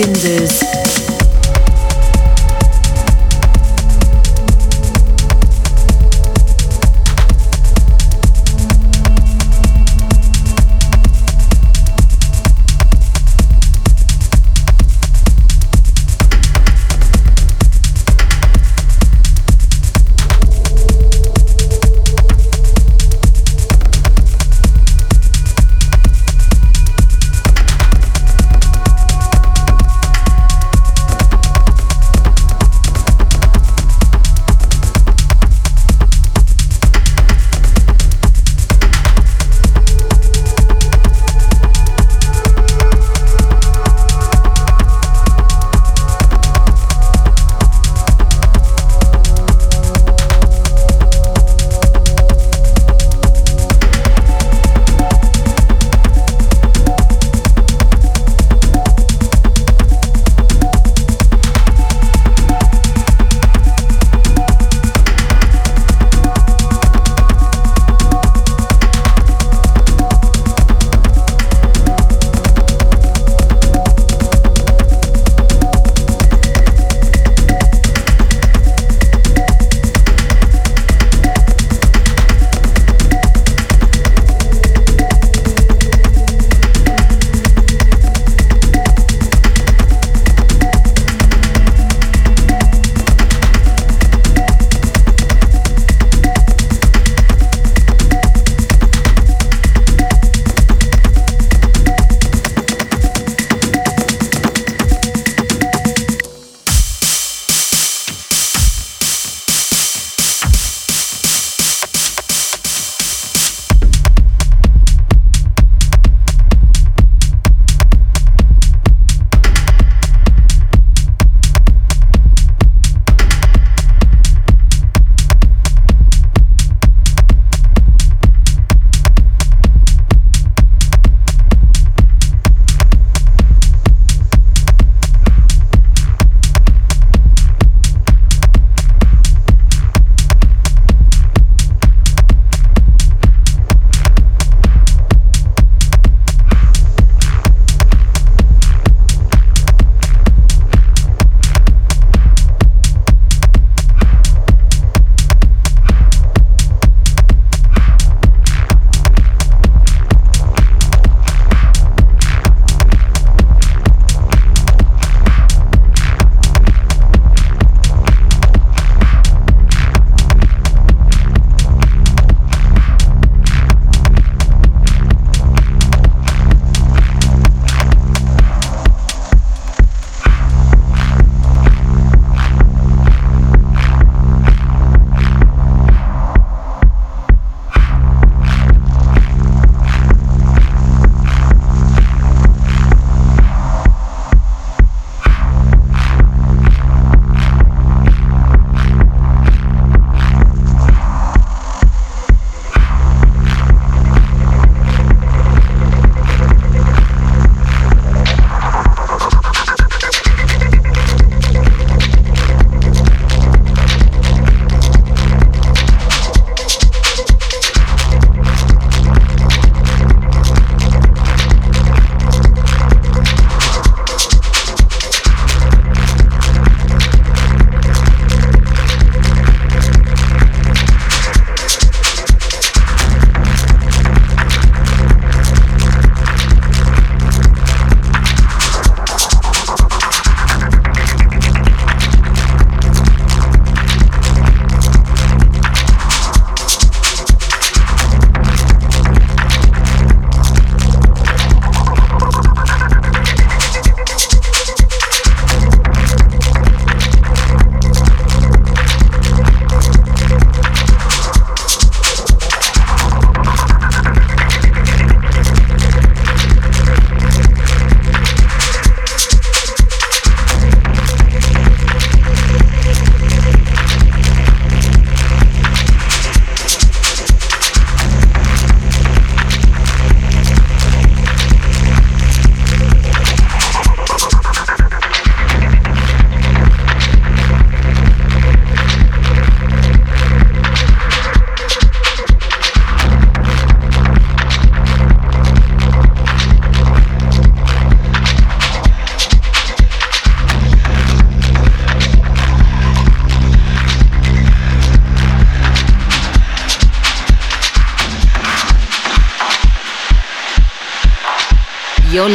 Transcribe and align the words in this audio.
Vildan 0.00 0.59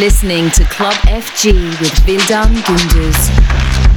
listening 0.05 0.51
to 0.51 0.63
Club 0.65 0.93
FG 1.07 1.51
with 1.81 1.91
Vildan 2.05 2.53
Gunduz. 2.67 3.94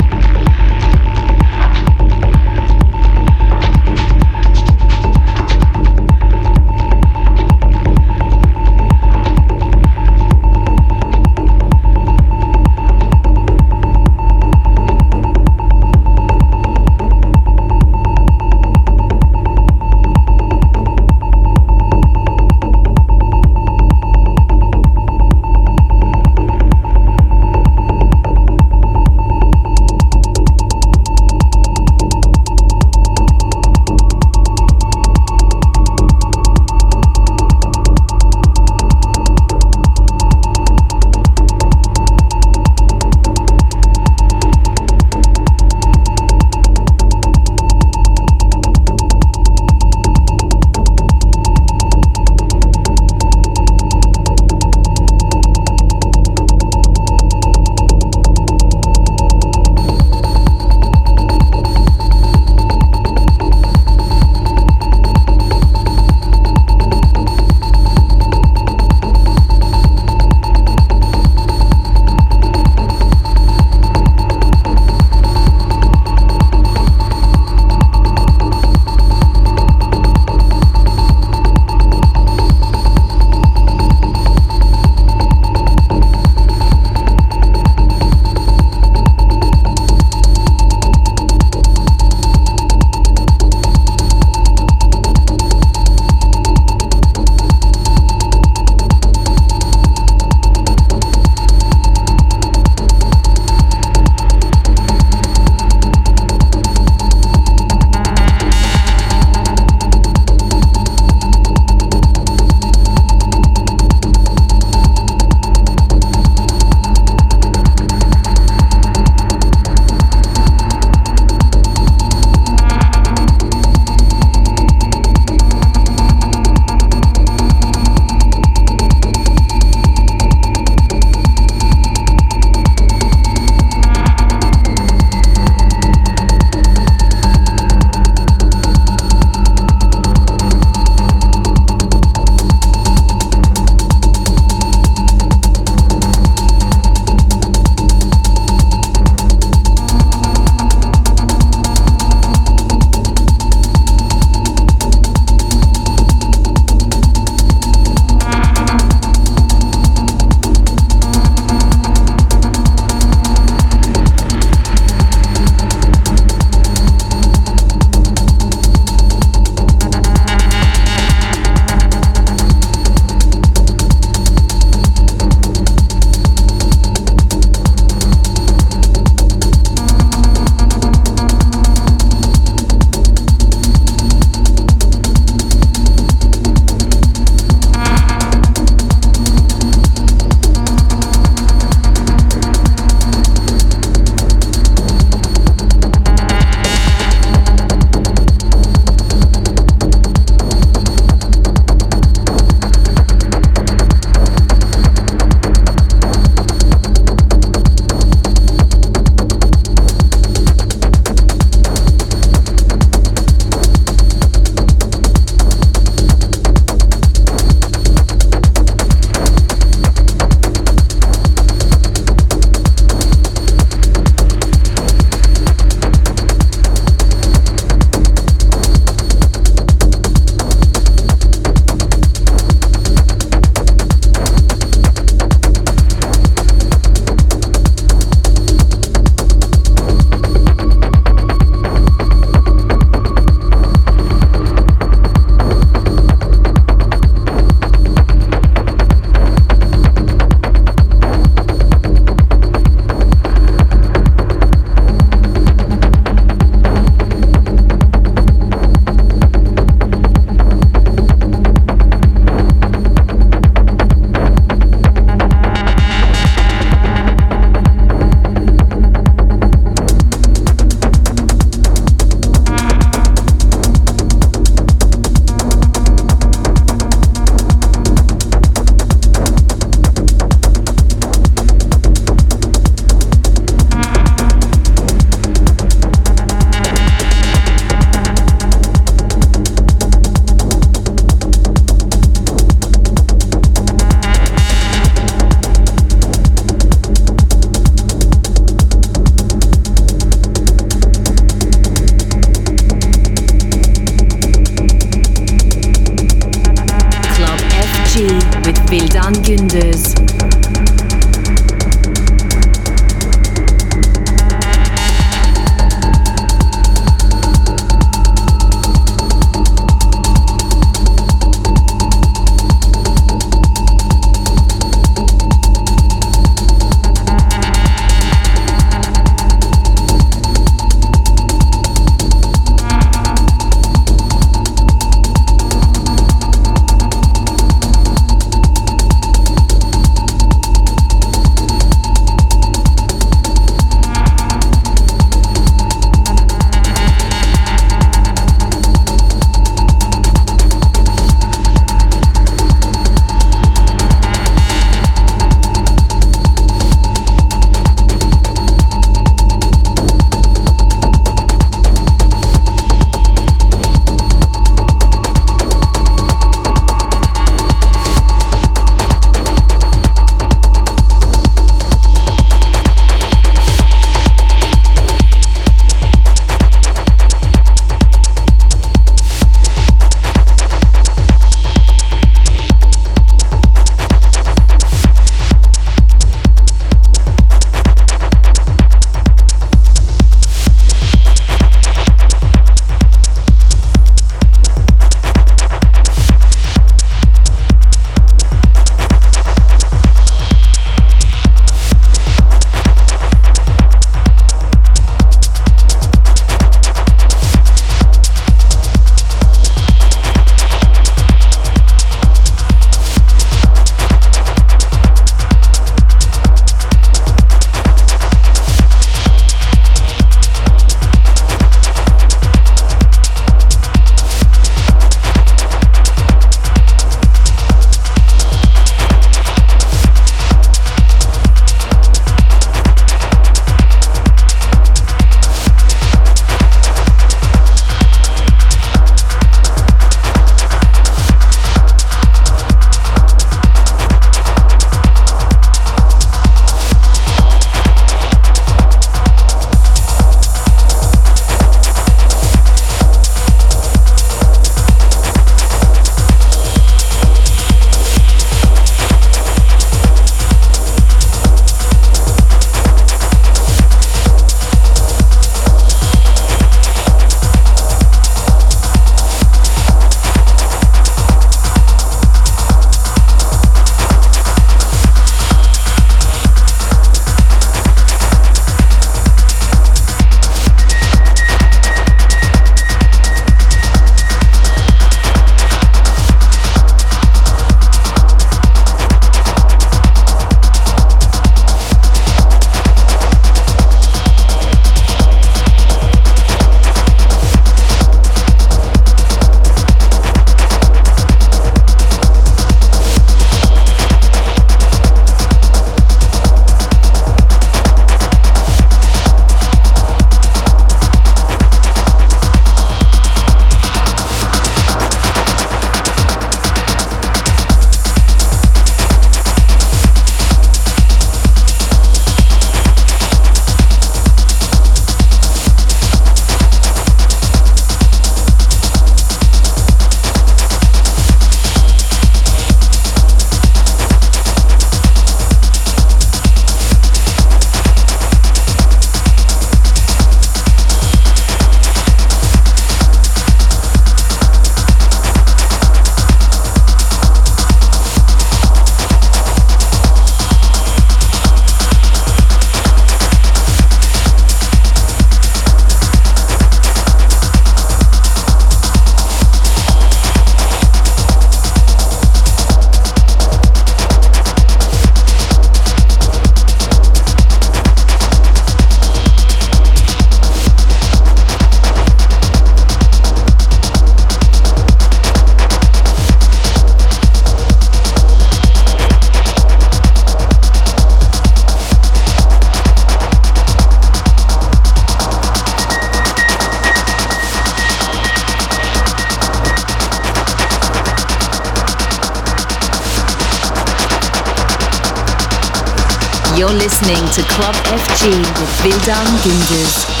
FG 598.01 598.09
with 598.09 598.63
Vildan 598.63 599.05
Gündüz. 599.23 600.00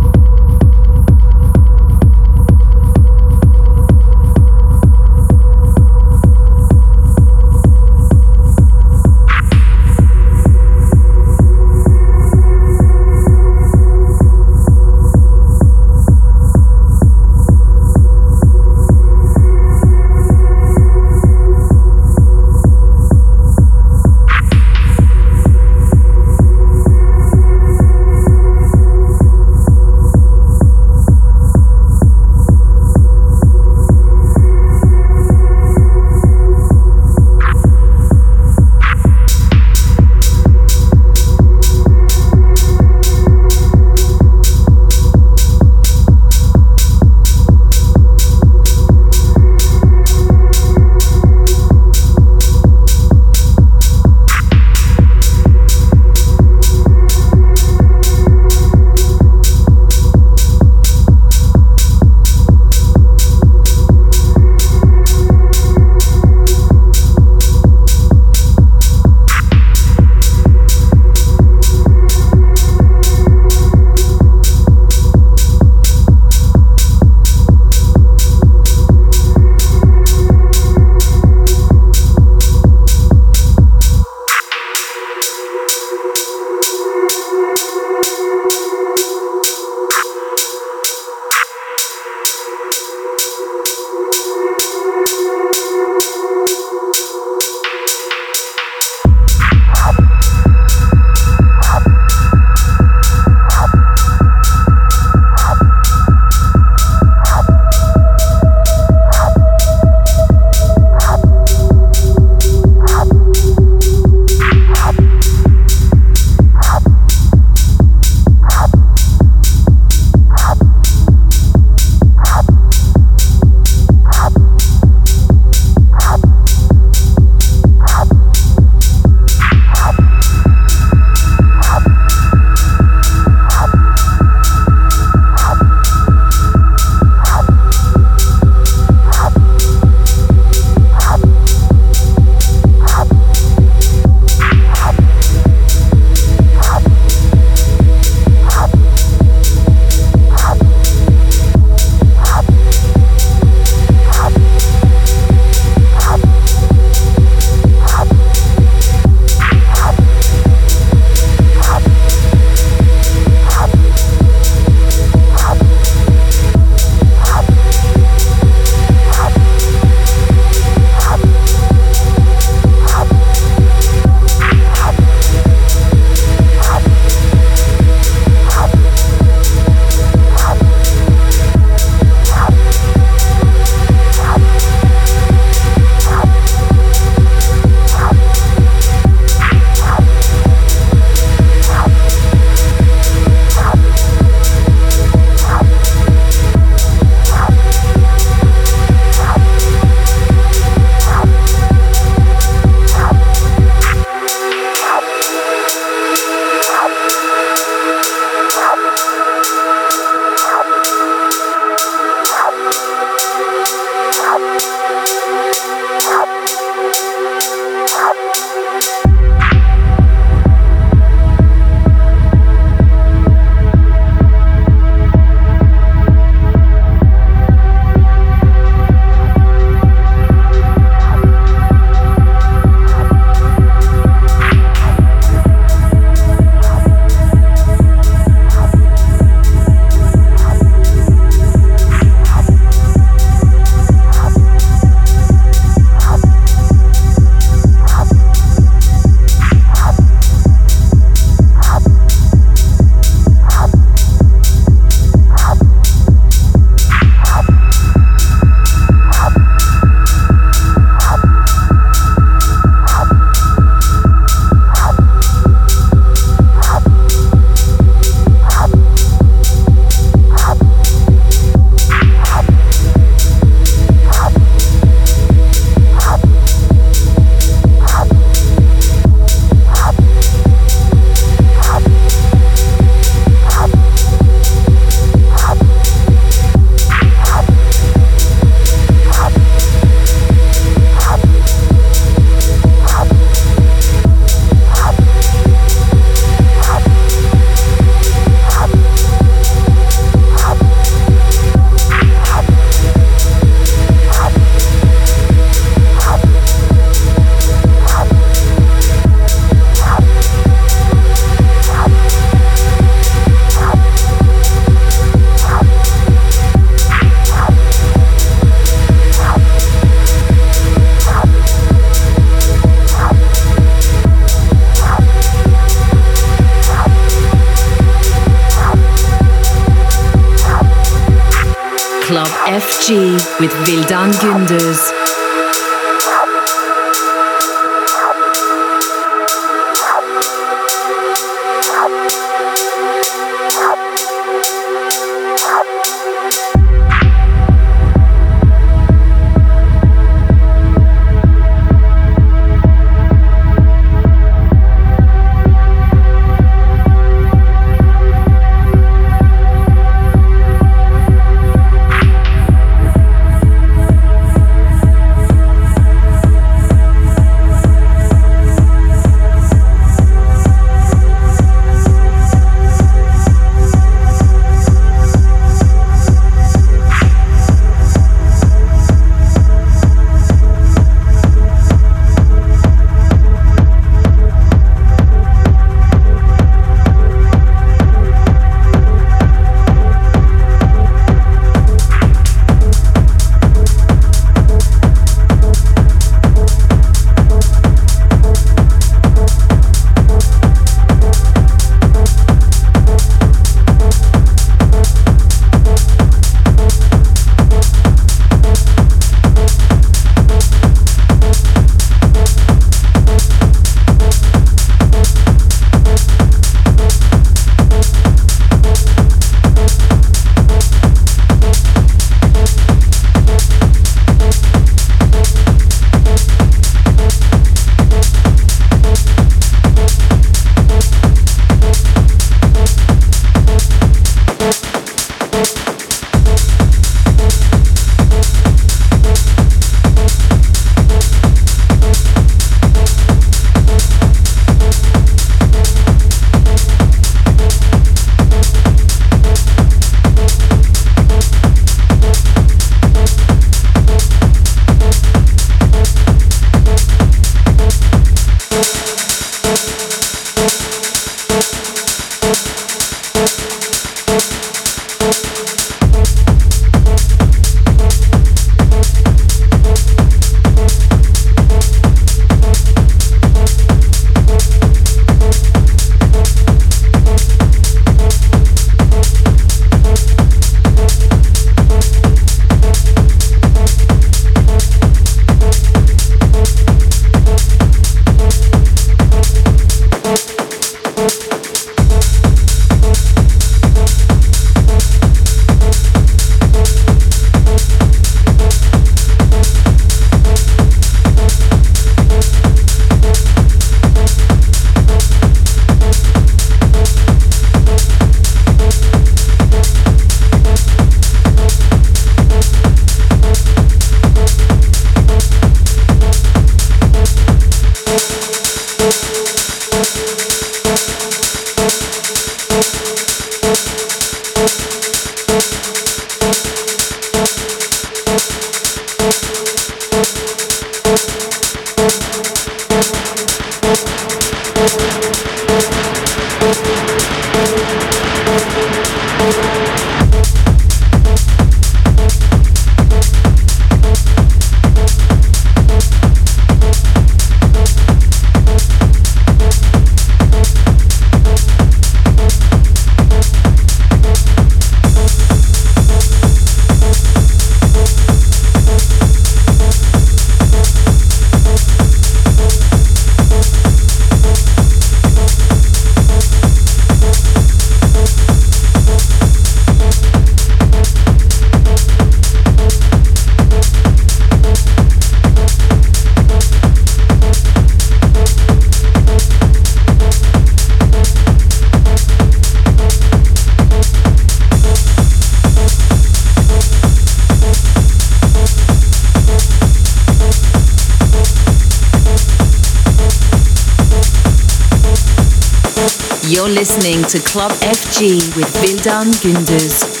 Listening 596.53 597.01
to 597.03 597.19
Club 597.19 597.51
FG 597.61 598.35
with 598.35 598.47
Vildan 598.61 599.11
Gündüz. 599.21 600.00